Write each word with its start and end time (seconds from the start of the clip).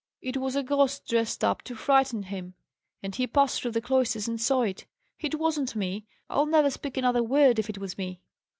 "It 0.19 0.37
was 0.37 0.55
a 0.55 0.63
ghost 0.63 1.05
dressed 1.07 1.43
up 1.43 1.61
to 1.61 1.75
frighten 1.75 2.23
him, 2.23 2.55
and 3.03 3.13
he 3.13 3.27
passed 3.27 3.61
through 3.61 3.69
the 3.73 3.81
cloisters 3.83 4.27
and 4.27 4.41
saw 4.41 4.63
it. 4.63 4.87
It 5.19 5.35
wasn't 5.35 5.75
me! 5.75 6.07
I'll 6.27 6.47
never 6.47 6.71
speak 6.71 6.97
another 6.97 7.21
word, 7.21 7.59
if 7.59 7.69
it 7.69 7.77
was 7.77 7.99
me!" 7.99 8.19